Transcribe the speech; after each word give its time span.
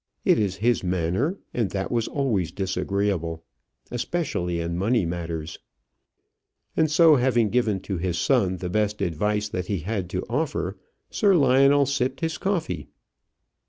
It 0.25 0.39
is 0.39 0.55
his 0.65 0.83
manner, 0.83 1.37
and 1.53 1.69
that 1.69 1.91
was 1.91 2.07
always 2.07 2.51
disagreeable; 2.51 3.43
especially 3.91 4.59
in 4.59 4.75
money 4.75 5.05
matters." 5.05 5.59
And 6.75 6.89
so 6.89 7.17
having 7.17 7.51
given 7.51 7.79
to 7.81 7.99
his 7.99 8.17
son 8.17 8.57
the 8.57 8.69
best 8.71 9.03
advice 9.03 9.49
he 9.49 9.81
had 9.81 10.09
to 10.09 10.25
offer, 10.27 10.75
Sir 11.11 11.35
Lionel 11.35 11.85
sipped 11.85 12.21
his 12.21 12.39
coffee. 12.39 12.87